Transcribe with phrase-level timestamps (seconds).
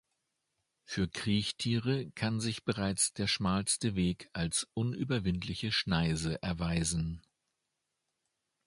[0.83, 7.21] Für Kriechtiere kann sich bereits der schmalste Weg als unüberwindliche Schneise erweisen.